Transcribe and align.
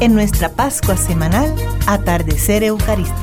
en 0.00 0.14
nuestra 0.14 0.50
Pascua 0.50 0.96
semanal 0.96 1.54
Atardecer 1.86 2.62
Eucarístico. 2.62 3.16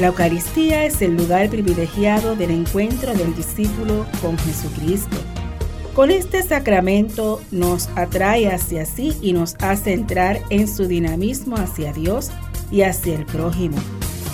La 0.00 0.08
Eucaristía 0.08 0.84
es 0.84 1.00
el 1.02 1.16
lugar 1.16 1.48
privilegiado 1.48 2.36
del 2.36 2.50
encuentro 2.50 3.14
del 3.14 3.34
discípulo 3.34 4.06
con 4.20 4.38
Jesucristo. 4.38 5.16
Con 5.94 6.10
este 6.10 6.42
sacramento 6.42 7.40
nos 7.50 7.88
atrae 7.96 8.48
hacia 8.48 8.84
sí 8.84 9.14
y 9.22 9.32
nos 9.32 9.56
hace 9.60 9.94
entrar 9.94 10.40
en 10.50 10.68
su 10.68 10.86
dinamismo 10.86 11.56
hacia 11.56 11.92
Dios 11.94 12.30
y 12.70 12.82
hacia 12.82 13.14
el 13.14 13.24
prójimo. 13.24 13.76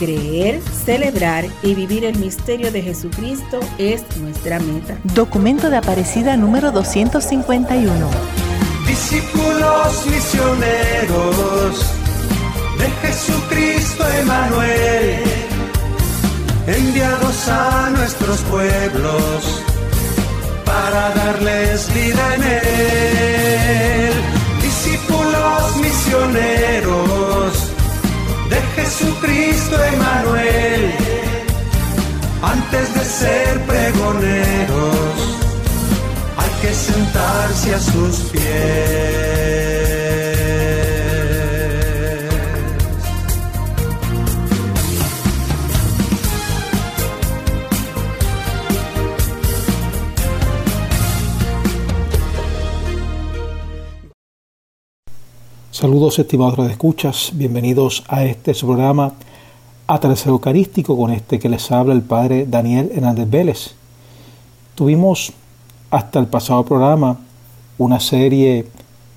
Creer, 0.00 0.60
celebrar 0.84 1.44
y 1.62 1.74
vivir 1.74 2.04
el 2.04 2.18
misterio 2.18 2.72
de 2.72 2.82
Jesucristo 2.82 3.60
es 3.78 4.04
nuestra 4.16 4.58
meta. 4.58 4.98
Documento 5.14 5.70
de 5.70 5.76
Aparecida 5.76 6.36
número 6.36 6.72
251. 6.72 8.41
Discípulos 8.86 10.06
misioneros 10.06 11.74
de 12.78 12.90
Jesucristo 13.02 14.04
Emanuel, 14.20 15.24
enviados 16.66 17.48
a 17.48 17.90
nuestros 17.90 18.40
pueblos 18.42 19.62
para 20.64 21.10
darles 21.10 21.92
vida 21.94 22.34
en 22.34 22.42
él. 22.42 24.12
Discípulos 24.62 25.76
misioneros 25.80 27.52
de 28.50 28.60
Jesucristo 28.76 29.76
Emanuel, 29.84 30.92
antes 32.42 32.94
de 32.94 33.04
ser 33.04 33.60
pregoneros, 33.66 35.31
que 36.62 36.72
sentarse 36.72 37.74
a 37.74 37.80
sus 37.80 38.30
pies. 38.30 38.42
Saludos 55.72 56.20
estimados 56.20 56.70
escuchas, 56.70 57.32
bienvenidos 57.34 58.04
a 58.06 58.24
este 58.24 58.54
programa 58.54 59.14
Atardecer 59.88 60.28
Eucarístico 60.28 60.96
con 60.96 61.10
este 61.10 61.40
que 61.40 61.48
les 61.48 61.72
habla 61.72 61.92
el 61.92 62.02
Padre 62.02 62.46
Daniel 62.48 62.92
Hernández 62.94 63.28
Vélez. 63.28 63.74
Tuvimos 64.76 65.32
hasta 65.92 66.18
el 66.18 66.26
pasado 66.26 66.64
programa 66.64 67.18
una 67.76 68.00
serie 68.00 68.66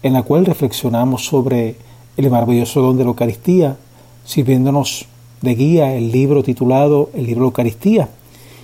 en 0.03 0.11
la 0.11 0.23
cual 0.23 0.45
reflexionamos 0.45 1.25
sobre 1.25 1.77
el 2.17 2.29
maravilloso 2.29 2.81
don 2.81 2.97
de 2.97 3.05
la 3.05 3.11
Eucaristía, 3.11 3.77
sirviéndonos 4.25 5.07
de 5.41 5.55
guía 5.55 5.93
el 5.93 6.11
libro 6.11 6.43
titulado 6.43 7.09
El 7.13 7.27
libro 7.27 7.43
de 7.43 7.47
Eucaristía. 7.47 8.09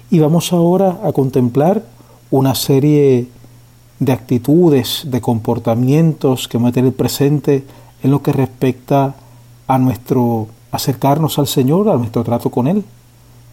Y 0.09 0.19
vamos 0.19 0.51
ahora 0.51 0.99
a 1.05 1.13
contemplar 1.13 1.85
una 2.31 2.53
serie 2.53 3.27
de 3.99 4.11
actitudes, 4.11 5.03
de 5.05 5.21
comportamientos 5.21 6.49
que 6.49 6.57
vamos 6.57 6.71
a 6.71 6.73
tener 6.73 6.93
presente 6.93 7.63
en 8.03 8.11
lo 8.11 8.21
que 8.21 8.33
respecta 8.33 9.15
a 9.67 9.77
nuestro 9.77 10.49
acercarnos 10.71 11.39
al 11.39 11.47
Señor, 11.47 11.87
a 11.87 11.95
nuestro 11.95 12.25
trato 12.25 12.49
con 12.49 12.67
Él. 12.67 12.83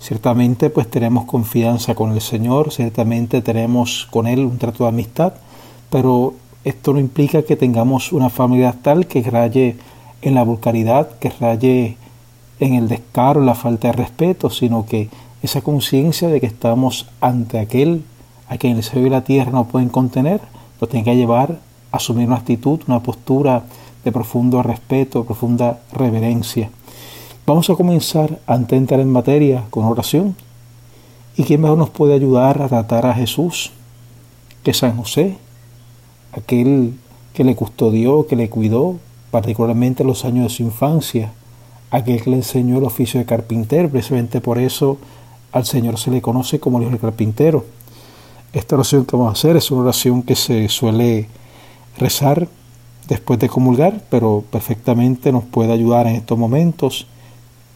Ciertamente 0.01 0.71
pues 0.71 0.89
tenemos 0.89 1.25
confianza 1.25 1.95
con 1.95 2.13
el 2.13 2.21
Señor, 2.21 2.73
ciertamente 2.73 3.43
tenemos 3.43 4.07
con 4.11 4.27
Él 4.27 4.41
un 4.41 4.59
trato 4.59 4.85
de 4.85 4.91
amistad, 4.91 5.35
pero 5.91 6.35
esto 6.65 6.93
no 6.93 7.01
implica 7.01 7.43
que 7.43 7.57
tengamos 7.57 8.13
una 8.13 8.31
familia 8.31 8.75
tal 8.81 9.07
que 9.07 9.23
raye 9.23 9.77
en 10.23 10.35
la 10.35 10.45
vulgaridad, 10.45 11.19
que 11.19 11.31
raye 11.31 11.97
en 12.61 12.75
el 12.75 12.89
descaro, 12.89 13.41
en 13.41 13.47
la 13.47 13.55
falta 13.55 13.89
de 13.89 13.93
respeto, 13.93 14.51
sino 14.51 14.87
que 14.87 15.09
esa 15.43 15.63
conciencia 15.63 16.29
de 16.29 16.41
que 16.41 16.47
estamos 16.47 17.09
ante 17.21 17.59
aquel 17.59 18.05
a 18.49 18.57
quien 18.57 18.77
el 18.77 18.83
cielo 18.83 19.07
y 19.07 19.11
la 19.11 19.25
tierra 19.25 19.53
no 19.53 19.67
pueden 19.67 19.89
contener, 19.89 20.41
nos 20.81 20.91
tiene 20.91 21.05
que 21.05 21.17
llevar 21.17 21.59
a 21.93 21.97
asumir 21.97 22.27
una 22.27 22.37
actitud, 22.37 22.81
una 22.87 23.03
postura 23.03 23.65
de 24.05 24.13
profundo 24.13 24.63
respeto, 24.63 25.25
profunda 25.25 25.81
reverencia. 25.93 26.71
Vamos 27.49 27.71
a 27.71 27.77
comenzar 27.77 28.41
antes 28.47 28.73
de 28.73 28.77
entrar 28.77 29.01
en 29.01 29.11
materia 29.11 29.65
con 29.71 29.87
oración. 29.87 30.37
¿Y 31.35 31.45
quién 31.45 31.63
mejor 31.63 31.79
nos 31.79 31.89
puede 31.89 32.13
ayudar 32.13 32.61
a 32.61 32.69
tratar 32.69 33.07
a 33.07 33.15
Jesús 33.15 33.73
que 34.63 34.75
San 34.75 34.99
José? 34.99 35.39
Aquel 36.33 36.93
que 37.33 37.45
le 37.45 37.57
custodió, 37.57 38.27
que 38.27 38.37
le 38.37 38.51
cuidó, 38.51 38.97
particularmente 39.31 40.03
en 40.03 40.09
los 40.09 40.27
años 40.27 40.45
de 40.45 40.51
su 40.51 40.63
infancia, 40.63 41.33
aquel 41.91 42.21
que 42.21 42.29
le 42.29 42.37
enseñó 42.37 42.77
el 42.77 42.85
oficio 42.85 43.19
de 43.19 43.25
carpintero, 43.25 43.89
precisamente 43.89 44.43
por 44.43 44.59
eso 44.59 44.99
al 45.51 45.65
Señor 45.65 45.97
se 45.97 46.11
le 46.11 46.21
conoce 46.21 46.61
como 46.61 46.77
el 46.77 46.83
hijo 46.85 46.91
del 46.91 47.01
carpintero. 47.01 47.65
Esta 48.53 48.75
oración 48.75 49.07
que 49.07 49.17
vamos 49.17 49.31
a 49.31 49.39
hacer 49.39 49.57
es 49.57 49.71
una 49.71 49.85
oración 49.85 50.23
que 50.23 50.37
se 50.37 50.69
suele 50.69 51.29
rezar 51.97 52.47
después 53.09 53.39
de 53.39 53.49
comulgar, 53.49 54.03
pero 54.11 54.45
perfectamente 54.53 55.33
nos 55.33 55.45
puede 55.45 55.73
ayudar 55.73 56.07
en 56.09 56.17
estos 56.17 56.37
momentos 56.37 57.07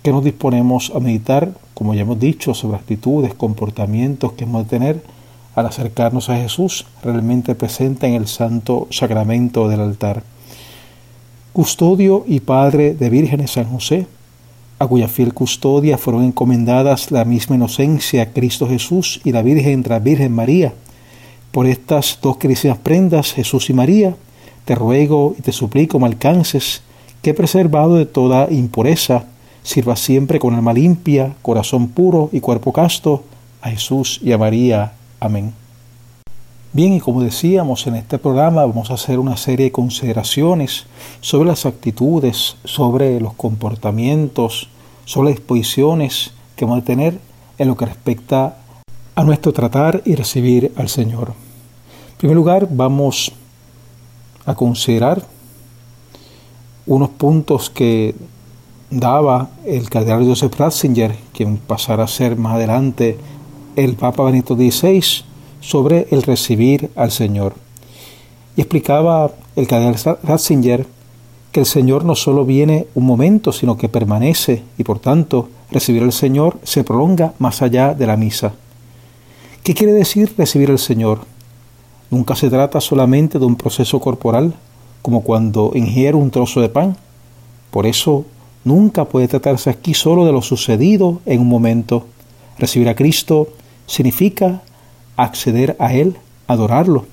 que 0.02 0.12
nos 0.12 0.24
disponemos 0.24 0.92
a 0.94 1.00
meditar, 1.00 1.52
como 1.74 1.94
ya 1.94 2.02
hemos 2.02 2.18
dicho, 2.18 2.54
sobre 2.54 2.76
actitudes, 2.76 3.34
comportamientos 3.34 4.32
que 4.32 4.44
hemos 4.44 4.64
de 4.64 4.70
tener 4.70 5.02
al 5.54 5.66
acercarnos 5.66 6.28
a 6.28 6.36
Jesús 6.36 6.86
realmente 7.02 7.54
presente 7.54 8.06
en 8.06 8.14
el 8.14 8.26
santo 8.26 8.88
sacramento 8.90 9.68
del 9.68 9.80
altar. 9.80 10.22
Custodio 11.52 12.24
y 12.26 12.40
Padre 12.40 12.94
de 12.94 13.10
Vírgenes 13.10 13.52
San 13.52 13.66
José, 13.66 14.06
a 14.78 14.86
cuya 14.86 15.06
fiel 15.06 15.34
custodia 15.34 15.98
fueron 15.98 16.24
encomendadas 16.24 17.10
la 17.10 17.24
misma 17.24 17.56
inocencia, 17.56 18.32
Cristo 18.32 18.66
Jesús 18.66 19.20
y 19.22 19.32
la 19.32 19.42
Virgen 19.42 19.84
la 19.86 19.98
Virgen 19.98 20.32
María. 20.32 20.72
Por 21.52 21.66
estas 21.66 22.18
dos 22.22 22.38
queridísimas 22.38 22.78
prendas, 22.78 23.32
Jesús 23.32 23.68
y 23.68 23.74
María, 23.74 24.16
te 24.64 24.74
ruego 24.74 25.36
y 25.38 25.42
te 25.42 25.52
suplico 25.52 25.98
me 25.98 26.06
alcances, 26.06 26.82
que 27.20 27.34
preservado 27.34 27.96
de 27.96 28.06
toda 28.06 28.50
impureza, 28.50 29.26
sirva 29.62 29.96
siempre 29.96 30.38
con 30.38 30.54
alma 30.54 30.72
limpia, 30.72 31.34
corazón 31.42 31.88
puro 31.88 32.28
y 32.32 32.40
cuerpo 32.40 32.72
casto, 32.72 33.24
a 33.60 33.70
Jesús 33.70 34.20
y 34.22 34.32
a 34.32 34.38
María. 34.38 34.92
Amén. 35.20 35.54
Bien, 36.74 36.94
y 36.94 37.00
como 37.00 37.22
decíamos 37.22 37.86
en 37.86 37.96
este 37.96 38.18
programa, 38.18 38.64
vamos 38.64 38.90
a 38.90 38.94
hacer 38.94 39.18
una 39.18 39.36
serie 39.36 39.66
de 39.66 39.72
consideraciones 39.72 40.86
sobre 41.20 41.48
las 41.48 41.66
actitudes, 41.66 42.56
sobre 42.64 43.20
los 43.20 43.34
comportamientos, 43.34 44.68
sobre 45.04 45.30
las 45.30 45.38
disposiciones 45.38 46.32
que 46.56 46.64
vamos 46.64 46.80
a 46.80 46.86
tener 46.86 47.18
en 47.58 47.68
lo 47.68 47.76
que 47.76 47.84
respecta 47.84 48.56
a 49.14 49.22
nuestro 49.22 49.52
tratar 49.52 50.02
y 50.06 50.14
recibir 50.14 50.72
al 50.76 50.88
Señor. 50.88 51.34
En 52.12 52.16
primer 52.16 52.36
lugar, 52.36 52.66
vamos 52.70 53.32
a 54.46 54.54
considerar 54.54 55.22
unos 56.86 57.10
puntos 57.10 57.68
que 57.68 58.14
daba 58.92 59.48
el 59.64 59.88
cardenal 59.88 60.26
Joseph 60.26 60.54
Ratzinger, 60.58 61.16
quien 61.32 61.56
pasará 61.56 62.04
a 62.04 62.08
ser 62.08 62.36
más 62.36 62.54
adelante 62.54 63.18
el 63.74 63.94
Papa 63.94 64.24
Benito 64.24 64.54
XVI, 64.54 65.24
sobre 65.60 66.08
el 66.10 66.22
recibir 66.22 66.90
al 66.94 67.10
Señor. 67.10 67.54
Y 68.56 68.60
explicaba 68.60 69.32
el 69.56 69.66
cardenal 69.66 69.96
Ratzinger 70.22 70.86
que 71.52 71.60
el 71.60 71.66
Señor 71.66 72.04
no 72.04 72.14
solo 72.14 72.44
viene 72.44 72.86
un 72.94 73.04
momento, 73.04 73.52
sino 73.52 73.76
que 73.76 73.88
permanece 73.88 74.62
y 74.78 74.84
por 74.84 74.98
tanto 74.98 75.48
recibir 75.70 76.02
al 76.02 76.12
Señor 76.12 76.58
se 76.62 76.84
prolonga 76.84 77.34
más 77.38 77.62
allá 77.62 77.94
de 77.94 78.06
la 78.06 78.16
misa. 78.16 78.54
¿Qué 79.62 79.74
quiere 79.74 79.92
decir 79.92 80.34
recibir 80.36 80.70
al 80.70 80.78
Señor? 80.78 81.20
Nunca 82.10 82.34
se 82.36 82.50
trata 82.50 82.80
solamente 82.80 83.38
de 83.38 83.44
un 83.44 83.56
proceso 83.56 84.00
corporal, 84.00 84.54
como 85.02 85.22
cuando 85.22 85.72
ingiero 85.74 86.18
un 86.18 86.30
trozo 86.30 86.60
de 86.60 86.68
pan. 86.68 86.96
Por 87.70 87.86
eso, 87.86 88.24
nunca 88.64 89.04
puede 89.06 89.28
tratarse 89.28 89.70
aquí 89.70 89.94
solo 89.94 90.24
de 90.24 90.32
lo 90.32 90.42
sucedido 90.42 91.20
en 91.26 91.40
un 91.40 91.48
momento. 91.48 92.06
Recibir 92.58 92.88
a 92.88 92.94
Cristo 92.94 93.48
significa 93.86 94.62
acceder 95.16 95.76
a 95.78 95.92
Él, 95.94 96.16
adorarlo. 96.46 97.06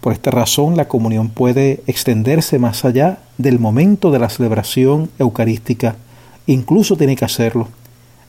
Por 0.00 0.12
esta 0.12 0.30
razón, 0.30 0.76
la 0.76 0.88
comunión 0.88 1.30
puede 1.30 1.82
extenderse 1.86 2.58
más 2.58 2.84
allá 2.84 3.18
del 3.38 3.58
momento 3.58 4.10
de 4.10 4.18
la 4.18 4.28
celebración 4.28 5.10
eucarística. 5.18 5.96
Incluso 6.46 6.96
tiene 6.96 7.16
que 7.16 7.24
hacerlo. 7.24 7.68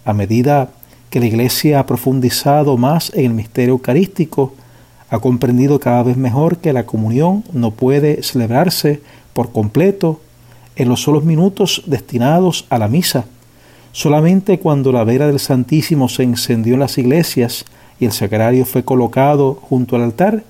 A 0.05 0.13
medida 0.13 0.69
que 1.09 1.19
la 1.19 1.25
Iglesia 1.25 1.79
ha 1.79 1.85
profundizado 1.85 2.77
más 2.77 3.11
en 3.13 3.25
el 3.25 3.33
misterio 3.33 3.73
eucarístico, 3.73 4.53
ha 5.09 5.19
comprendido 5.19 5.79
cada 5.79 6.03
vez 6.03 6.17
mejor 6.17 6.57
que 6.57 6.73
la 6.73 6.85
comunión 6.85 7.43
no 7.51 7.71
puede 7.71 8.23
celebrarse 8.23 9.01
por 9.33 9.51
completo 9.51 10.19
en 10.75 10.89
los 10.89 11.01
solos 11.01 11.23
minutos 11.23 11.83
destinados 11.85 12.65
a 12.69 12.77
la 12.77 12.87
misa. 12.87 13.25
Solamente 13.91 14.59
cuando 14.59 14.91
la 14.91 15.03
vera 15.03 15.27
del 15.27 15.39
Santísimo 15.39 16.09
se 16.09 16.23
encendió 16.23 16.73
en 16.73 16.81
las 16.81 16.97
iglesias 16.97 17.65
y 17.99 18.05
el 18.05 18.11
sagrario 18.11 18.65
fue 18.65 18.83
colocado 18.83 19.55
junto 19.55 19.95
al 19.95 20.03
altar, 20.03 20.43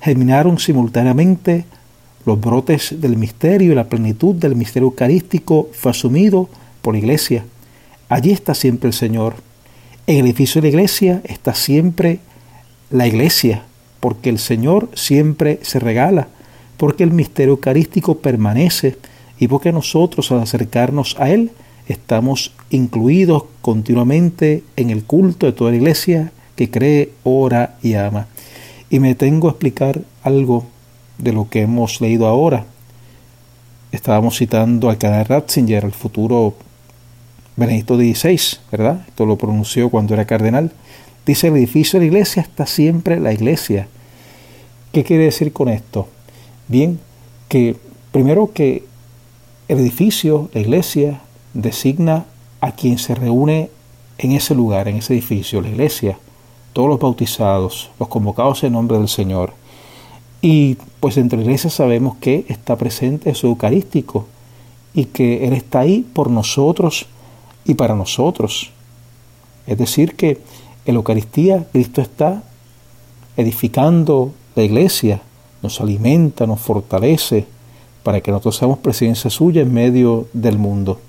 germinaron 0.00 0.58
simultáneamente 0.58 1.64
los 2.26 2.40
brotes 2.40 3.00
del 3.00 3.16
misterio 3.16 3.72
y 3.72 3.74
la 3.74 3.88
plenitud 3.88 4.34
del 4.34 4.54
misterio 4.54 4.88
eucarístico 4.88 5.68
fue 5.72 5.90
asumido 5.90 6.48
por 6.82 6.94
la 6.94 6.98
iglesia. 6.98 7.44
Allí 8.08 8.32
está 8.32 8.54
siempre 8.54 8.88
el 8.88 8.94
Señor. 8.94 9.36
En 10.06 10.18
el 10.18 10.26
edificio 10.26 10.60
de 10.60 10.68
la 10.68 10.70
iglesia 10.70 11.20
está 11.24 11.54
siempre 11.54 12.20
la 12.90 13.06
iglesia, 13.06 13.62
porque 14.00 14.28
el 14.28 14.38
Señor 14.38 14.90
siempre 14.94 15.60
se 15.62 15.78
regala, 15.78 16.28
porque 16.76 17.04
el 17.04 17.12
misterio 17.12 17.52
eucarístico 17.52 18.18
permanece 18.18 18.96
y 19.40 19.48
porque 19.48 19.72
nosotros 19.72 20.30
al 20.30 20.40
acercarnos 20.40 21.16
a 21.18 21.30
Él 21.30 21.50
estamos 21.88 22.52
incluidos 22.68 23.44
continuamente 23.62 24.62
en 24.76 24.90
el 24.90 25.02
culto 25.02 25.46
de 25.46 25.52
toda 25.52 25.70
la 25.70 25.78
iglesia 25.78 26.30
que 26.54 26.70
cree, 26.70 27.10
ora 27.24 27.78
y 27.82 27.94
ama. 27.94 28.28
Y 28.90 29.00
me 29.00 29.14
tengo 29.14 29.48
a 29.48 29.52
explicar 29.52 30.02
algo 30.22 30.66
de 31.16 31.32
lo 31.32 31.48
que 31.48 31.62
hemos 31.62 32.02
leído 32.02 32.26
ahora. 32.26 32.66
Estábamos 33.92 34.36
citando 34.36 34.90
al 34.90 34.98
canal 34.98 35.24
Ratzinger, 35.24 35.84
el 35.84 35.92
futuro 35.92 36.54
Benedicto 37.56 37.96
XVI, 37.96 38.58
¿verdad? 38.70 39.04
Esto 39.08 39.24
lo 39.24 39.36
pronunció 39.36 39.88
cuando 39.88 40.12
era 40.12 40.26
cardenal. 40.26 40.70
Dice, 41.24 41.48
el 41.48 41.56
edificio 41.56 41.98
de 41.98 42.06
la 42.06 42.12
iglesia 42.12 42.42
está 42.42 42.66
siempre 42.66 43.18
la 43.18 43.32
iglesia. 43.32 43.88
¿Qué 44.92 45.02
quiere 45.02 45.24
decir 45.24 45.52
con 45.52 45.68
esto? 45.70 46.08
Bien, 46.68 47.00
que 47.48 47.76
primero 48.12 48.52
que 48.52 48.89
el 49.70 49.78
edificio, 49.78 50.50
la 50.52 50.62
iglesia, 50.62 51.20
designa 51.54 52.24
a 52.60 52.72
quien 52.72 52.98
se 52.98 53.14
reúne 53.14 53.70
en 54.18 54.32
ese 54.32 54.52
lugar, 54.52 54.88
en 54.88 54.96
ese 54.96 55.12
edificio, 55.12 55.60
la 55.60 55.68
iglesia, 55.68 56.18
todos 56.72 56.88
los 56.88 56.98
bautizados, 56.98 57.88
los 58.00 58.08
convocados 58.08 58.64
en 58.64 58.72
nombre 58.72 58.98
del 58.98 59.06
Señor. 59.06 59.52
Y 60.42 60.76
pues 60.98 61.14
dentro 61.14 61.38
de 61.38 61.44
la 61.44 61.50
iglesia 61.52 61.70
sabemos 61.70 62.16
que 62.16 62.44
está 62.48 62.76
presente 62.76 63.32
su 63.36 63.46
Eucarístico 63.46 64.26
y 64.92 65.04
que 65.04 65.46
Él 65.46 65.52
está 65.52 65.78
ahí 65.78 66.04
por 66.14 66.30
nosotros 66.30 67.06
y 67.64 67.74
para 67.74 67.94
nosotros. 67.94 68.72
Es 69.68 69.78
decir, 69.78 70.16
que 70.16 70.40
en 70.84 70.94
la 70.94 70.98
Eucaristía 70.98 71.64
Cristo 71.70 72.00
está 72.00 72.42
edificando 73.36 74.32
la 74.56 74.64
iglesia, 74.64 75.20
nos 75.62 75.80
alimenta, 75.80 76.44
nos 76.48 76.58
fortalece, 76.58 77.46
para 78.02 78.20
que 78.20 78.30
nosotros 78.30 78.56
seamos 78.56 78.78
presencia 78.78 79.30
suya 79.30 79.62
en 79.62 79.72
medio 79.72 80.28
del 80.32 80.58
mundo. 80.58 81.00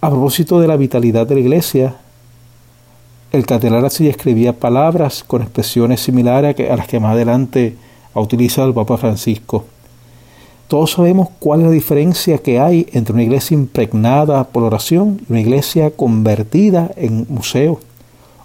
A 0.00 0.10
propósito 0.10 0.60
de 0.60 0.68
la 0.68 0.76
vitalidad 0.76 1.26
de 1.26 1.34
la 1.34 1.40
iglesia, 1.40 1.96
el 3.32 3.46
cardenal 3.46 3.84
así 3.84 4.08
escribía 4.08 4.52
palabras 4.52 5.24
con 5.24 5.42
expresiones 5.42 6.00
similares 6.00 6.54
a 6.70 6.76
las 6.76 6.86
que 6.86 7.00
más 7.00 7.14
adelante 7.14 7.76
ha 8.14 8.20
utilizado 8.20 8.68
el 8.68 8.74
Papa 8.74 8.96
Francisco. 8.96 9.64
Todos 10.68 10.92
sabemos 10.92 11.28
cuál 11.40 11.60
es 11.60 11.66
la 11.66 11.72
diferencia 11.72 12.38
que 12.38 12.58
hay 12.58 12.86
entre 12.92 13.12
una 13.12 13.22
iglesia 13.22 13.54
impregnada 13.54 14.44
por 14.44 14.62
oración 14.62 15.20
y 15.28 15.32
una 15.32 15.40
iglesia 15.40 15.90
convertida 15.90 16.90
en 16.96 17.26
museo. 17.28 17.80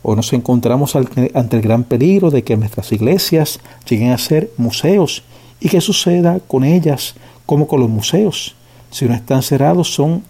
Hoy 0.01 0.15
nos 0.15 0.33
encontramos 0.33 0.95
ante 0.95 1.55
el 1.55 1.61
gran 1.61 1.83
peligro 1.83 2.31
de 2.31 2.43
que 2.43 2.57
nuestras 2.57 2.91
iglesias 2.91 3.59
lleguen 3.87 4.11
a 4.11 4.17
ser 4.17 4.49
museos 4.57 5.23
y 5.59 5.69
que 5.69 5.81
suceda 5.81 6.39
con 6.47 6.63
ellas 6.63 7.15
como 7.49 7.67
con 7.67 7.79
los 7.79 7.89
museos. 7.89 8.53
Si 8.91 9.05
no 9.05 9.15
están 9.15 9.41
cerrados 9.41 9.91
son 9.91 10.21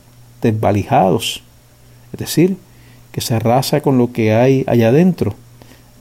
desvalijados, 0.41 1.43
es 2.13 2.19
decir, 2.19 2.55
que 3.11 3.19
se 3.19 3.33
arrasa 3.33 3.81
con 3.81 3.97
lo 3.97 4.13
que 4.13 4.33
hay 4.33 4.63
allá 4.67 4.87
adentro. 4.87 5.35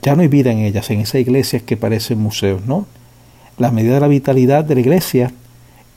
Ya 0.01 0.15
no 0.15 0.21
hay 0.21 0.29
vida 0.29 0.53
en 0.53 0.59
ellas, 0.59 0.89
en 0.91 1.01
esas 1.01 1.19
iglesias 1.19 1.61
que 1.61 1.75
parecen 1.75 2.19
museos, 2.19 2.65
¿no? 2.65 2.85
La 3.57 3.69
medida 3.69 3.95
de 3.95 3.99
la 3.99 4.07
vitalidad 4.07 4.63
de 4.63 4.75
la 4.75 4.79
iglesia, 4.79 5.33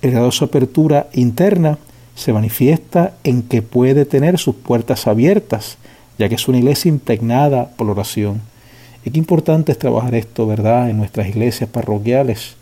el 0.01 0.11
grado 0.11 0.27
de 0.27 0.33
su 0.33 0.45
apertura 0.45 1.07
interna, 1.13 1.79
se 2.17 2.33
manifiesta 2.33 3.15
en 3.23 3.43
que 3.43 3.63
puede 3.63 4.05
tener 4.05 4.41
sus 4.41 4.57
puertas 4.57 5.07
abiertas, 5.07 5.79
ya 6.19 6.29
que 6.29 6.35
es 6.35 6.49
una 6.49 6.59
iglesia 6.59 6.89
impregnada 6.89 7.71
por 7.77 7.87
la 7.87 7.93
oración. 7.93 8.41
Y 9.05 9.13
qué 9.13 9.21
importante 9.21 9.71
es 9.71 9.79
trabajar 9.79 10.17
esto, 10.17 10.49
¿verdad?, 10.49 10.91
en 10.91 10.97
nuestras 10.97 11.29
iglesias 11.29 11.71
parroquiales. 11.71 12.57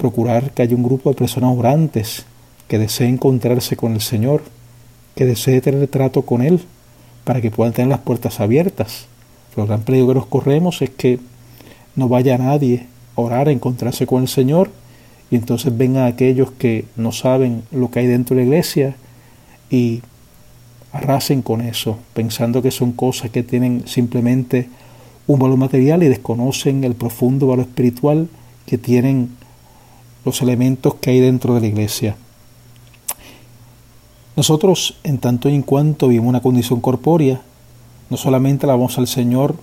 Procurar 0.00 0.52
que 0.52 0.62
haya 0.62 0.74
un 0.74 0.82
grupo 0.82 1.10
de 1.10 1.16
personas 1.16 1.54
orantes 1.54 2.24
que 2.68 2.78
deseen 2.78 3.14
encontrarse 3.14 3.76
con 3.76 3.92
el 3.92 4.00
Señor, 4.00 4.42
que 5.14 5.26
desee 5.26 5.60
tener 5.60 5.86
trato 5.88 6.22
con 6.22 6.40
Él 6.40 6.60
para 7.24 7.42
que 7.42 7.50
puedan 7.50 7.74
tener 7.74 7.90
las 7.90 8.00
puertas 8.00 8.40
abiertas. 8.40 9.04
Pero 9.50 9.64
el 9.64 9.68
gran 9.68 9.82
peligro 9.82 10.08
que 10.08 10.14
nos 10.14 10.26
corremos 10.26 10.80
es 10.80 10.88
que 10.88 11.18
no 11.96 12.08
vaya 12.08 12.38
nadie 12.38 12.86
a 13.14 13.20
orar, 13.20 13.48
a 13.48 13.52
encontrarse 13.52 14.06
con 14.06 14.22
el 14.22 14.28
Señor 14.28 14.70
y 15.30 15.36
entonces 15.36 15.76
vengan 15.76 16.06
aquellos 16.06 16.50
que 16.52 16.86
no 16.96 17.12
saben 17.12 17.62
lo 17.70 17.90
que 17.90 17.98
hay 18.00 18.06
dentro 18.06 18.34
de 18.34 18.42
la 18.42 18.46
iglesia 18.46 18.96
y 19.68 20.00
arrasen 20.92 21.42
con 21.42 21.60
eso, 21.60 21.98
pensando 22.14 22.62
que 22.62 22.70
son 22.70 22.92
cosas 22.92 23.30
que 23.30 23.42
tienen 23.42 23.82
simplemente 23.86 24.70
un 25.26 25.38
valor 25.38 25.58
material 25.58 26.02
y 26.02 26.08
desconocen 26.08 26.84
el 26.84 26.94
profundo 26.94 27.46
valor 27.46 27.66
espiritual 27.66 28.28
que 28.64 28.78
tienen 28.78 29.30
los 30.24 30.42
elementos 30.42 30.94
que 30.96 31.10
hay 31.10 31.20
dentro 31.20 31.54
de 31.54 31.60
la 31.60 31.66
iglesia. 31.66 32.16
Nosotros, 34.36 34.96
en 35.02 35.18
tanto 35.18 35.48
y 35.48 35.54
en 35.54 35.62
cuanto 35.62 36.08
vivimos 36.08 36.28
una 36.28 36.40
condición 36.40 36.80
corpórea, 36.80 37.40
no 38.08 38.16
solamente 38.16 38.66
alabamos 38.66 38.98
al 38.98 39.06
Señor 39.06 39.56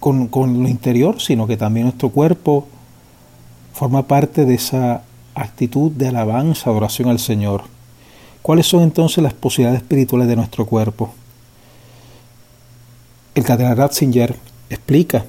con, 0.00 0.28
con 0.28 0.62
lo 0.62 0.68
interior, 0.68 1.20
sino 1.20 1.46
que 1.46 1.56
también 1.56 1.86
nuestro 1.86 2.10
cuerpo 2.10 2.66
forma 3.72 4.06
parte 4.06 4.44
de 4.44 4.54
esa 4.54 5.02
actitud 5.34 5.90
de 5.92 6.08
alabanza, 6.08 6.70
adoración 6.70 7.08
al 7.08 7.18
Señor. 7.18 7.64
¿Cuáles 8.42 8.66
son 8.66 8.82
entonces 8.82 9.22
las 9.22 9.34
posibilidades 9.34 9.82
espirituales 9.82 10.28
de 10.28 10.36
nuestro 10.36 10.66
cuerpo? 10.66 11.12
El 13.34 13.44
cardenal 13.44 13.76
Ratzinger 13.76 14.34
explica, 14.70 15.26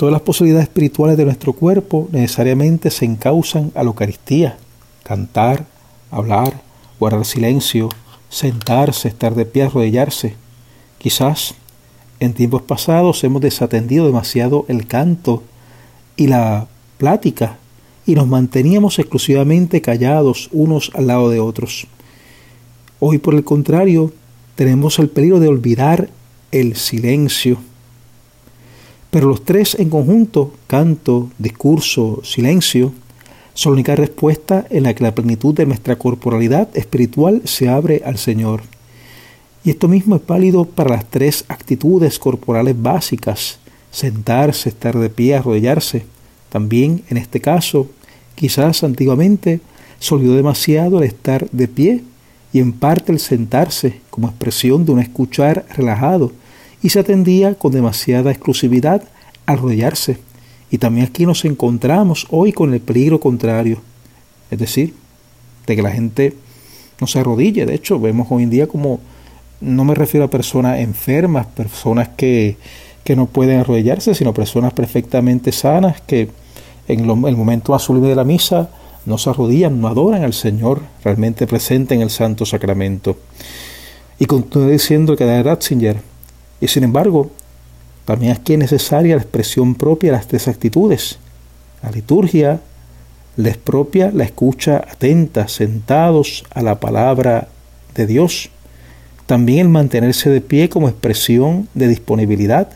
todas 0.00 0.14
las 0.14 0.22
posibilidades 0.22 0.68
espirituales 0.68 1.18
de 1.18 1.26
nuestro 1.26 1.52
cuerpo 1.52 2.08
necesariamente 2.10 2.90
se 2.90 3.04
encausan 3.04 3.70
a 3.74 3.82
la 3.82 3.88
Eucaristía, 3.88 4.56
cantar, 5.02 5.66
hablar, 6.10 6.62
guardar 6.98 7.26
silencio, 7.26 7.90
sentarse, 8.30 9.08
estar 9.08 9.34
de 9.34 9.44
pie, 9.44 9.64
arrodillarse. 9.64 10.36
Quizás 10.96 11.54
en 12.18 12.32
tiempos 12.32 12.62
pasados 12.62 13.22
hemos 13.24 13.42
desatendido 13.42 14.06
demasiado 14.06 14.64
el 14.68 14.86
canto 14.86 15.42
y 16.16 16.28
la 16.28 16.66
plática 16.96 17.58
y 18.06 18.14
nos 18.14 18.26
manteníamos 18.26 18.98
exclusivamente 18.98 19.82
callados 19.82 20.48
unos 20.50 20.92
al 20.94 21.08
lado 21.08 21.28
de 21.28 21.40
otros. 21.40 21.86
Hoy, 23.00 23.18
por 23.18 23.34
el 23.34 23.44
contrario, 23.44 24.14
tenemos 24.54 24.98
el 24.98 25.10
peligro 25.10 25.40
de 25.40 25.48
olvidar 25.48 26.08
el 26.52 26.76
silencio. 26.76 27.58
Pero 29.10 29.28
los 29.28 29.44
tres 29.44 29.74
en 29.78 29.90
conjunto, 29.90 30.52
canto, 30.66 31.30
discurso, 31.38 32.20
silencio, 32.22 32.92
son 33.54 33.72
la 33.72 33.74
única 33.74 33.96
respuesta 33.96 34.66
en 34.70 34.84
la 34.84 34.94
que 34.94 35.02
la 35.02 35.14
plenitud 35.14 35.52
de 35.54 35.66
nuestra 35.66 35.96
corporalidad 35.96 36.68
espiritual 36.74 37.42
se 37.44 37.68
abre 37.68 38.02
al 38.04 38.18
Señor. 38.18 38.62
Y 39.64 39.70
esto 39.70 39.88
mismo 39.88 40.16
es 40.16 40.26
válido 40.26 40.64
para 40.64 40.90
las 40.90 41.10
tres 41.10 41.44
actitudes 41.48 42.18
corporales 42.18 42.80
básicas, 42.80 43.58
sentarse, 43.90 44.68
estar 44.68 44.96
de 44.96 45.10
pie, 45.10 45.34
arrodillarse. 45.34 46.06
También, 46.48 47.02
en 47.10 47.16
este 47.16 47.40
caso, 47.40 47.88
quizás 48.36 48.84
antiguamente 48.84 49.60
se 49.98 50.14
olvidó 50.14 50.36
demasiado 50.36 50.98
el 50.98 51.04
estar 51.04 51.50
de 51.50 51.68
pie 51.68 52.04
y 52.52 52.60
en 52.60 52.72
parte 52.72 53.12
el 53.12 53.18
sentarse 53.18 54.00
como 54.08 54.28
expresión 54.28 54.86
de 54.86 54.92
un 54.92 55.00
escuchar 55.00 55.66
relajado 55.76 56.32
y 56.82 56.90
se 56.90 57.00
atendía 57.00 57.54
con 57.54 57.72
demasiada 57.72 58.30
exclusividad 58.30 59.02
a 59.46 59.52
arrodillarse 59.52 60.18
y 60.70 60.78
también 60.78 61.06
aquí 61.06 61.26
nos 61.26 61.44
encontramos 61.44 62.26
hoy 62.30 62.52
con 62.52 62.72
el 62.72 62.80
peligro 62.80 63.18
contrario, 63.18 63.80
es 64.50 64.58
decir, 64.58 64.94
de 65.66 65.76
que 65.76 65.82
la 65.82 65.90
gente 65.90 66.34
no 67.00 67.06
se 67.06 67.18
arrodille. 67.18 67.66
De 67.66 67.74
hecho, 67.74 67.98
vemos 67.98 68.28
hoy 68.30 68.44
en 68.44 68.50
día 68.50 68.68
como, 68.68 69.00
no 69.60 69.84
me 69.84 69.94
refiero 69.94 70.26
a 70.26 70.30
personas 70.30 70.78
enfermas, 70.78 71.46
personas 71.46 72.08
que, 72.10 72.56
que 73.02 73.16
no 73.16 73.26
pueden 73.26 73.58
arrodillarse, 73.58 74.14
sino 74.14 74.32
personas 74.32 74.72
perfectamente 74.72 75.50
sanas 75.50 76.00
que 76.02 76.28
en 76.86 77.00
el 77.00 77.36
momento 77.36 77.72
más 77.72 77.82
sublime 77.82 78.08
de 78.08 78.16
la 78.16 78.24
misa 78.24 78.70
no 79.06 79.18
se 79.18 79.30
arrodillan, 79.30 79.80
no 79.80 79.88
adoran 79.88 80.22
al 80.22 80.34
Señor 80.34 80.82
realmente 81.02 81.46
presente 81.48 81.94
en 81.94 82.00
el 82.00 82.10
Santo 82.10 82.46
Sacramento. 82.46 83.16
Y 84.20 84.26
continúa 84.26 84.68
diciendo 84.68 85.16
que 85.16 85.24
de 85.24 85.42
Ratzinger, 85.42 86.09
y 86.60 86.68
sin 86.68 86.84
embargo, 86.84 87.30
también 88.04 88.32
aquí 88.32 88.54
es 88.54 88.58
necesaria 88.58 89.16
la 89.16 89.22
expresión 89.22 89.74
propia 89.74 90.10
de 90.10 90.16
las 90.16 90.26
tres 90.26 90.48
actitudes. 90.48 91.18
La 91.82 91.90
liturgia 91.90 92.60
les 93.36 93.56
propia 93.56 94.10
la 94.12 94.24
escucha 94.24 94.76
atenta, 94.76 95.48
sentados 95.48 96.44
a 96.52 96.62
la 96.62 96.80
palabra 96.80 97.48
de 97.94 98.06
Dios. 98.06 98.50
También 99.26 99.60
el 99.60 99.68
mantenerse 99.68 100.28
de 100.28 100.40
pie 100.40 100.68
como 100.68 100.88
expresión 100.88 101.68
de 101.74 101.88
disponibilidad, 101.88 102.68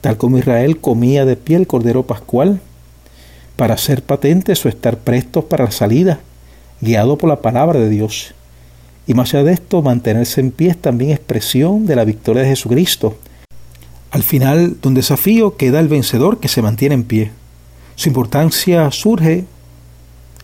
tal 0.00 0.16
como 0.16 0.38
Israel 0.38 0.80
comía 0.80 1.24
de 1.24 1.36
pie 1.36 1.56
el 1.56 1.66
Cordero 1.66 2.06
Pascual. 2.06 2.60
para 3.56 3.74
hacer 3.74 4.04
patentes 4.04 4.64
o 4.64 4.68
estar 4.68 4.98
prestos 4.98 5.42
para 5.44 5.64
la 5.64 5.72
salida, 5.72 6.20
guiado 6.80 7.18
por 7.18 7.28
la 7.28 7.42
palabra 7.42 7.80
de 7.80 7.88
Dios. 7.88 8.32
Y 9.08 9.14
más 9.14 9.34
allá 9.34 9.42
de 9.42 9.52
esto, 9.54 9.82
mantenerse 9.82 10.40
en 10.40 10.52
pie 10.52 10.70
es 10.70 10.78
también 10.78 11.10
expresión 11.10 11.84
de 11.84 11.96
la 11.96 12.04
victoria 12.04 12.42
de 12.42 12.50
Jesucristo. 12.50 13.18
Al 14.10 14.22
final 14.22 14.80
de 14.80 14.88
un 14.88 14.94
desafío 14.94 15.56
queda 15.56 15.80
el 15.80 15.88
vencedor 15.88 16.40
que 16.40 16.48
se 16.48 16.62
mantiene 16.62 16.94
en 16.94 17.04
pie. 17.04 17.30
Su 17.94 18.08
importancia 18.08 18.90
surge, 18.90 19.44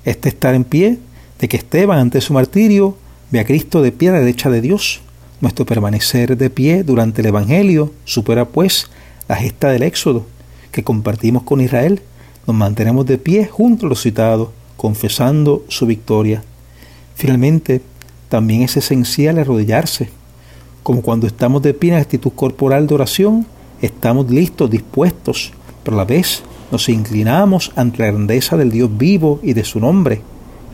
este 0.04 0.28
estar 0.28 0.54
en 0.54 0.64
pie, 0.64 0.99
de 1.38 1.49
que 1.49 1.56
Esteban 1.56 1.99
ante 1.99 2.21
su 2.21 2.35
martirio 2.35 2.97
ve 3.30 3.40
a 3.40 3.44
Cristo 3.44 3.80
de 3.80 3.92
pie 3.92 4.11
a 4.11 4.12
la 4.12 4.21
derecha 4.21 4.50
de 4.50 4.61
Dios. 4.61 5.00
Nuestro 5.40 5.64
permanecer 5.64 6.37
de 6.37 6.50
pie 6.50 6.85
durante 6.85 7.23
el 7.23 7.28
Evangelio 7.28 7.92
supera 8.04 8.44
pues 8.44 8.90
la 9.28 9.37
gesta 9.37 9.71
del 9.71 9.83
Éxodo 9.83 10.26
que 10.71 10.85
compartimos 10.85 11.44
con 11.44 11.61
Israel. 11.61 12.02
Nos 12.47 12.56
mantenemos 12.56 13.06
de 13.06 13.16
pie 13.16 13.47
junto 13.47 13.87
a 13.87 13.88
los 13.88 14.02
citados, 14.02 14.49
confesando 14.76 15.64
su 15.68 15.87
victoria. 15.87 16.42
Finalmente, 17.14 17.80
también 18.28 18.62
es 18.62 18.76
esencial 18.76 19.38
arrodillarse. 19.38 20.11
Como 20.83 21.00
cuando 21.00 21.26
estamos 21.26 21.62
de 21.62 21.73
pie 21.73 21.92
en 21.92 22.00
actitud 22.00 22.33
corporal 22.33 22.87
de 22.87 22.94
oración, 22.94 23.47
estamos 23.85 24.31
listos, 24.31 24.71
dispuestos, 24.71 25.53
pero 25.83 25.97
a 25.97 25.99
la 25.99 26.05
vez 26.05 26.43
nos 26.73 26.88
inclinamos 26.88 27.73
ante 27.76 27.99
la 27.99 28.07
grandeza 28.07 28.57
del 28.57 28.71
Dios 28.71 28.91
vivo 28.97 29.41
y 29.43 29.53
de 29.53 29.64
su 29.64 29.81
nombre. 29.81 30.23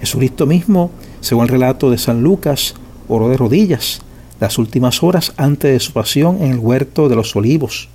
Jesucristo 0.01 0.47
mismo, 0.47 0.91
según 1.21 1.45
el 1.45 1.51
relato 1.51 1.91
de 1.91 1.99
San 1.99 2.23
Lucas, 2.23 2.75
oró 3.09 3.29
de 3.29 3.37
rodillas 3.37 4.01
las 4.41 4.57
últimas 4.59 5.03
horas 5.03 5.35
antes 5.37 5.73
de 5.73 5.81
su 5.81 5.93
pasión 5.93 6.39
en 6.41 6.53
el 6.53 6.59
huerto 6.59 7.09
de 7.09 7.17
los 7.17 7.37
olivos. 7.37 7.89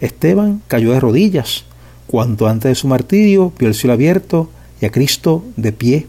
Esteban 0.00 0.62
cayó 0.66 0.92
de 0.92 1.00
rodillas 1.00 1.64
cuando 2.06 2.48
antes 2.48 2.70
de 2.70 2.74
su 2.74 2.88
martirio 2.88 3.52
vio 3.58 3.68
el 3.68 3.74
cielo 3.74 3.92
abierto 3.92 4.50
y 4.80 4.86
a 4.86 4.90
Cristo 4.90 5.44
de 5.56 5.72
pie. 5.72 6.06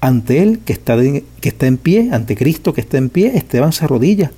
Ante 0.00 0.42
él 0.42 0.58
que 0.64 0.72
está, 0.72 0.96
que 0.98 1.48
está 1.48 1.66
en 1.66 1.78
pie, 1.78 2.10
ante 2.12 2.36
Cristo 2.36 2.74
que 2.74 2.80
está 2.80 2.98
en 2.98 3.08
pie, 3.08 3.36
Esteban 3.36 3.72
se 3.72 3.84
arrodilla. 3.84 4.32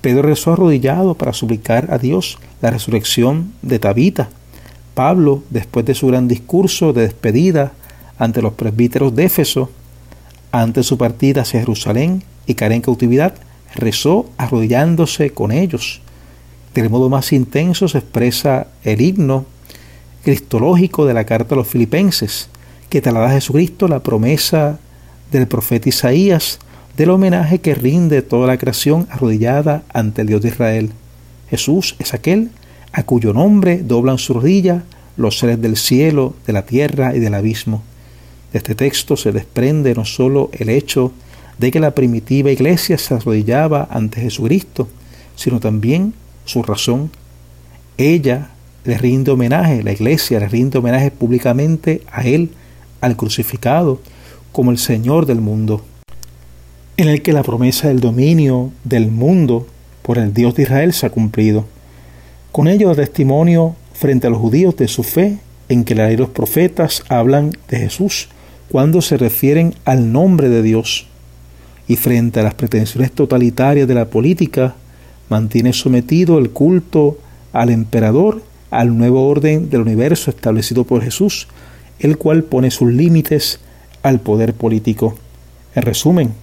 Pedro 0.00 0.22
rezó 0.22 0.52
arrodillado 0.52 1.14
para 1.14 1.32
suplicar 1.32 1.92
a 1.92 1.98
Dios 1.98 2.38
la 2.62 2.70
resurrección 2.70 3.52
de 3.62 3.78
Tabita. 3.78 4.30
Pablo, 4.94 5.42
después 5.50 5.84
de 5.84 5.94
su 5.94 6.06
gran 6.06 6.26
discurso 6.26 6.92
de 6.92 7.02
despedida 7.02 7.72
ante 8.18 8.42
los 8.42 8.54
presbíteros 8.54 9.14
de 9.14 9.24
Éfeso, 9.24 9.70
ante 10.52 10.82
su 10.82 10.98
partida 10.98 11.42
hacia 11.42 11.60
Jerusalén 11.60 12.22
y 12.46 12.54
caer 12.54 12.72
en 12.72 12.80
cautividad, 12.80 13.34
rezó 13.74 14.28
arrodillándose 14.36 15.30
con 15.30 15.52
ellos. 15.52 16.00
Del 16.74 16.90
modo 16.90 17.08
más 17.08 17.32
intenso 17.32 17.88
se 17.88 17.98
expresa 17.98 18.68
el 18.84 19.00
himno 19.00 19.44
cristológico 20.24 21.06
de 21.06 21.14
la 21.14 21.24
carta 21.24 21.54
a 21.54 21.58
los 21.58 21.68
filipenses, 21.68 22.48
que 22.88 23.00
traslada 23.00 23.28
a 23.28 23.32
Jesucristo 23.32 23.86
la 23.86 24.00
promesa 24.00 24.78
del 25.30 25.46
profeta 25.46 25.88
Isaías 25.88 26.58
del 27.00 27.08
homenaje 27.08 27.60
que 27.60 27.74
rinde 27.74 28.20
toda 28.20 28.46
la 28.46 28.58
creación 28.58 29.06
arrodillada 29.08 29.84
ante 29.94 30.20
el 30.20 30.28
Dios 30.28 30.42
de 30.42 30.48
Israel. 30.48 30.90
Jesús 31.48 31.96
es 31.98 32.12
aquel 32.12 32.50
a 32.92 33.04
cuyo 33.04 33.32
nombre 33.32 33.78
doblan 33.78 34.18
su 34.18 34.34
rodilla 34.34 34.82
los 35.16 35.38
seres 35.38 35.62
del 35.62 35.78
cielo, 35.78 36.34
de 36.46 36.52
la 36.52 36.66
tierra 36.66 37.16
y 37.16 37.18
del 37.18 37.32
abismo. 37.32 37.82
De 38.52 38.58
este 38.58 38.74
texto 38.74 39.16
se 39.16 39.32
desprende 39.32 39.94
no 39.94 40.04
sólo 40.04 40.50
el 40.52 40.68
hecho 40.68 41.10
de 41.58 41.70
que 41.70 41.80
la 41.80 41.94
primitiva 41.94 42.50
iglesia 42.50 42.98
se 42.98 43.14
arrodillaba 43.14 43.88
ante 43.90 44.20
Jesucristo, 44.20 44.86
sino 45.36 45.58
también 45.58 46.12
su 46.44 46.62
razón. 46.62 47.10
Ella 47.96 48.50
le 48.84 48.98
rinde 48.98 49.30
homenaje, 49.30 49.82
la 49.82 49.92
iglesia 49.92 50.38
le 50.38 50.48
rinde 50.48 50.76
homenaje 50.76 51.10
públicamente 51.10 52.02
a 52.12 52.24
Él, 52.24 52.50
al 53.00 53.16
crucificado, 53.16 54.02
como 54.52 54.70
el 54.70 54.76
Señor 54.76 55.24
del 55.24 55.40
mundo, 55.40 55.82
en 57.00 57.08
el 57.08 57.22
que 57.22 57.32
la 57.32 57.42
promesa 57.42 57.88
del 57.88 58.00
dominio 58.00 58.72
del 58.84 59.10
mundo 59.10 59.66
por 60.02 60.18
el 60.18 60.34
Dios 60.34 60.54
de 60.54 60.64
Israel 60.64 60.92
se 60.92 61.06
ha 61.06 61.10
cumplido. 61.10 61.64
Con 62.52 62.68
ello 62.68 62.88
da 62.88 62.94
testimonio 62.96 63.74
frente 63.94 64.26
a 64.26 64.30
los 64.30 64.38
judíos 64.38 64.76
de 64.76 64.86
su 64.86 65.02
fe 65.02 65.38
en 65.70 65.84
que 65.84 65.94
la 65.94 66.08
de 66.08 66.18
los 66.18 66.28
profetas 66.28 67.02
hablan 67.08 67.56
de 67.68 67.78
Jesús 67.78 68.28
cuando 68.70 69.00
se 69.00 69.16
refieren 69.16 69.74
al 69.86 70.12
nombre 70.12 70.50
de 70.50 70.62
Dios 70.62 71.06
y 71.88 71.96
frente 71.96 72.40
a 72.40 72.42
las 72.42 72.52
pretensiones 72.52 73.12
totalitarias 73.12 73.88
de 73.88 73.94
la 73.94 74.10
política 74.10 74.74
mantiene 75.30 75.72
sometido 75.72 76.38
el 76.38 76.50
culto 76.50 77.18
al 77.54 77.70
emperador 77.70 78.42
al 78.70 78.96
nuevo 78.98 79.26
orden 79.26 79.70
del 79.70 79.80
universo 79.80 80.30
establecido 80.30 80.84
por 80.84 81.02
Jesús, 81.02 81.48
el 81.98 82.18
cual 82.18 82.44
pone 82.44 82.70
sus 82.70 82.92
límites 82.92 83.58
al 84.02 84.20
poder 84.20 84.52
político. 84.52 85.16
En 85.74 85.82
resumen, 85.82 86.34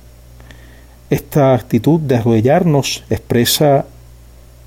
esta 1.10 1.54
actitud 1.54 2.00
de 2.00 2.18
arrodillarnos 2.18 3.04
expresa 3.10 3.86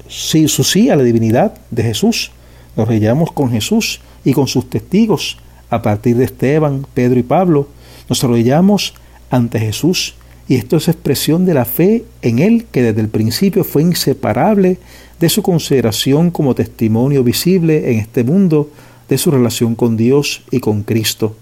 sí, 0.08 0.48
su 0.48 0.64
sí 0.64 0.90
a 0.90 0.96
la 0.96 1.02
divinidad 1.02 1.54
de 1.70 1.82
Jesús. 1.82 2.32
Nos 2.76 2.84
arrodillamos 2.84 3.32
con 3.32 3.50
Jesús 3.50 4.00
y 4.24 4.32
con 4.32 4.46
sus 4.46 4.68
testigos. 4.70 5.38
A 5.68 5.82
partir 5.82 6.16
de 6.16 6.24
Esteban, 6.24 6.86
Pedro 6.94 7.20
y 7.20 7.22
Pablo, 7.22 7.68
nos 8.08 8.24
arrodillamos 8.24 8.94
ante 9.30 9.60
Jesús 9.60 10.14
y 10.48 10.56
esto 10.56 10.78
es 10.78 10.88
expresión 10.88 11.46
de 11.46 11.54
la 11.54 11.64
fe 11.64 12.04
en 12.22 12.40
Él 12.40 12.66
que 12.72 12.82
desde 12.82 13.00
el 13.00 13.08
principio 13.08 13.62
fue 13.62 13.82
inseparable 13.82 14.78
de 15.20 15.28
su 15.28 15.42
consideración 15.42 16.32
como 16.32 16.56
testimonio 16.56 17.22
visible 17.22 17.92
en 17.92 18.00
este 18.00 18.24
mundo 18.24 18.68
de 19.08 19.18
su 19.18 19.30
relación 19.30 19.76
con 19.76 19.96
Dios 19.96 20.42
y 20.50 20.58
con 20.58 20.82
Cristo. 20.82 21.36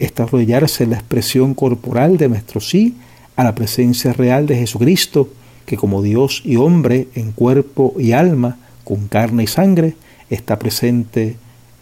Esta 0.00 0.24
arrodillarse 0.24 0.84
es 0.84 0.90
la 0.90 0.96
expresión 0.96 1.54
corporal 1.54 2.16
de 2.16 2.28
nuestro 2.28 2.60
sí 2.60 2.96
a 3.40 3.44
la 3.44 3.54
presencia 3.54 4.12
real 4.12 4.46
de 4.46 4.54
Jesucristo, 4.54 5.30
que 5.64 5.78
como 5.78 6.02
Dios 6.02 6.42
y 6.44 6.56
hombre 6.56 7.08
en 7.14 7.32
cuerpo 7.32 7.94
y 7.98 8.12
alma, 8.12 8.58
con 8.84 9.08
carne 9.08 9.44
y 9.44 9.46
sangre, 9.46 9.96
está 10.28 10.58
presente 10.58 11.38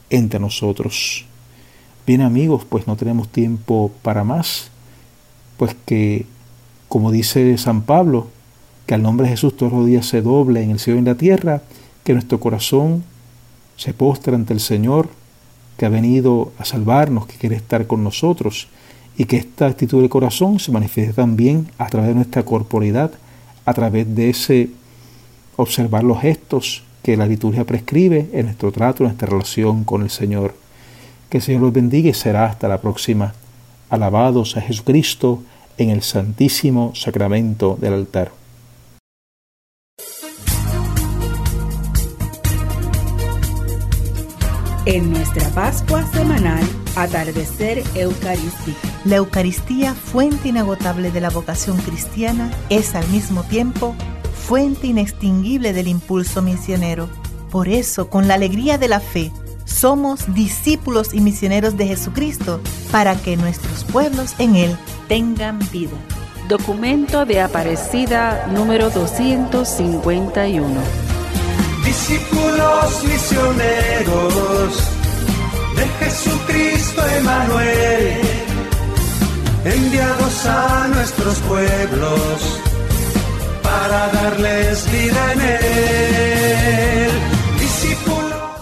entre 0.08 0.38
nosotros. 0.38 1.26
Bien 2.06 2.20
amigos, 2.20 2.64
pues 2.64 2.86
no 2.86 2.94
tenemos 2.94 3.28
tiempo 3.28 3.90
para 4.02 4.22
más, 4.22 4.70
pues 5.56 5.74
que, 5.84 6.26
como 6.88 7.10
dice 7.10 7.58
San 7.58 7.82
Pablo, 7.82 8.28
que 8.86 8.94
al 8.94 9.02
nombre 9.02 9.24
de 9.24 9.32
Jesús 9.32 9.56
todos 9.56 9.72
los 9.72 9.84
días 9.84 10.06
se 10.06 10.22
doble 10.22 10.62
en 10.62 10.70
el 10.70 10.78
cielo 10.78 10.98
y 10.98 11.00
en 11.00 11.06
la 11.06 11.16
tierra, 11.16 11.62
que 12.04 12.12
nuestro 12.12 12.38
corazón 12.38 13.02
se 13.76 13.92
postra 13.94 14.36
ante 14.36 14.52
el 14.52 14.60
Señor, 14.60 15.08
que 15.76 15.86
ha 15.86 15.88
venido 15.88 16.52
a 16.56 16.64
salvarnos, 16.64 17.26
que 17.26 17.36
quiere 17.36 17.56
estar 17.56 17.88
con 17.88 18.04
nosotros 18.04 18.68
y 19.18 19.24
que 19.24 19.36
esta 19.36 19.66
actitud 19.66 20.00
del 20.00 20.08
corazón 20.08 20.60
se 20.60 20.70
manifiesta 20.70 21.22
también 21.22 21.68
a 21.76 21.88
través 21.88 22.10
de 22.10 22.14
nuestra 22.14 22.44
corporalidad, 22.44 23.10
a 23.64 23.74
través 23.74 24.14
de 24.14 24.30
ese 24.30 24.70
observar 25.56 26.04
los 26.04 26.20
gestos 26.20 26.84
que 27.02 27.16
la 27.16 27.26
liturgia 27.26 27.64
prescribe 27.64 28.30
en 28.32 28.46
nuestro 28.46 28.70
trato, 28.70 29.02
en 29.02 29.08
nuestra 29.08 29.28
relación 29.28 29.82
con 29.82 30.02
el 30.02 30.10
Señor. 30.10 30.54
Que 31.28 31.38
el 31.38 31.42
Señor 31.42 31.62
los 31.62 31.72
bendiga 31.72 32.08
y 32.08 32.14
será 32.14 32.46
hasta 32.46 32.68
la 32.68 32.80
próxima. 32.80 33.34
Alabados 33.90 34.56
a 34.56 34.60
Jesucristo 34.60 35.42
en 35.78 35.90
el 35.90 36.02
santísimo 36.02 36.92
sacramento 36.94 37.76
del 37.80 37.94
altar. 37.94 38.38
en 44.88 45.12
nuestra 45.12 45.46
Pascua 45.50 46.02
semanal 46.06 46.64
Atardecer 46.98 47.82
Eucarístico. 47.94 48.78
La 49.04 49.16
Eucaristía, 49.16 49.94
fuente 49.94 50.48
inagotable 50.48 51.10
de 51.10 51.20
la 51.20 51.30
vocación 51.30 51.78
cristiana, 51.78 52.50
es 52.68 52.94
al 52.94 53.08
mismo 53.08 53.42
tiempo 53.44 53.96
fuente 54.34 54.88
inextinguible 54.88 55.72
del 55.72 55.88
impulso 55.88 56.42
misionero. 56.42 57.08
Por 57.50 57.68
eso, 57.68 58.10
con 58.10 58.28
la 58.28 58.34
alegría 58.34 58.76
de 58.78 58.88
la 58.88 59.00
fe, 59.00 59.32
somos 59.64 60.34
discípulos 60.34 61.14
y 61.14 61.20
misioneros 61.20 61.76
de 61.76 61.86
Jesucristo 61.86 62.60
para 62.90 63.14
que 63.14 63.36
nuestros 63.36 63.84
pueblos 63.84 64.34
en 64.38 64.56
Él 64.56 64.76
tengan 65.06 65.60
vida. 65.70 65.92
Documento 66.48 67.26
de 67.26 67.42
Aparecida 67.42 68.48
número 68.48 68.90
251 68.90 71.08
discípulos 71.88 73.04
misioneros 73.04 74.97
de 75.78 75.88
Jesucristo 76.04 77.02
Emanuel, 77.18 78.20
enviados 79.64 80.46
a 80.46 80.88
nuestros 80.88 81.38
pueblos 81.40 82.60
para 83.62 84.08
darles 84.08 84.90
vida 84.90 85.32
en 85.32 85.40
él. 85.40 86.58